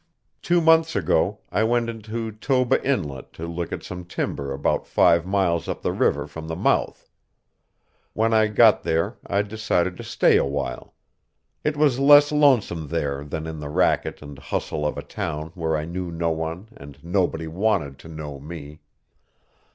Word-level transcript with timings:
Two 0.41 0.61
months 0.61 0.95
ago 0.95 1.41
I 1.51 1.63
went 1.63 1.87
into 1.87 2.31
Toba 2.31 2.83
Inlet 2.83 3.31
to 3.33 3.45
look 3.45 3.71
at 3.71 3.83
some 3.83 4.03
timber 4.03 4.51
about 4.51 4.87
five 4.87 5.27
miles 5.27 5.67
up 5.67 5.83
the 5.83 5.91
river 5.91 6.25
from 6.25 6.47
the 6.47 6.55
mouth. 6.55 7.07
When 8.13 8.33
I 8.33 8.47
got 8.47 8.81
there 8.81 9.19
I 9.27 9.43
decided 9.43 9.97
to 9.97 10.03
stay 10.03 10.37
awhile. 10.37 10.95
It 11.63 11.77
was 11.77 11.99
less 11.99 12.31
lonesome 12.31 12.87
there 12.87 13.23
than 13.23 13.45
in 13.45 13.59
the 13.59 13.69
racket 13.69 14.23
and 14.23 14.39
hustle 14.39 14.87
of 14.87 14.97
a 14.97 15.03
town 15.03 15.51
where 15.53 15.77
I 15.77 15.85
knew 15.85 16.09
no 16.11 16.31
one 16.31 16.69
and 16.75 16.97
nobody 17.03 17.45
wanted 17.45 17.99
to 17.99 18.07
know 18.07 18.39
me. 18.39 18.81